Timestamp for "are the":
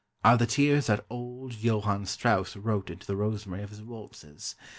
0.23-0.47